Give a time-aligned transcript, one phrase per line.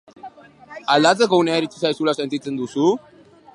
[0.93, 2.91] Aldatzeko unea iritsi zaizula sentitzen duzu?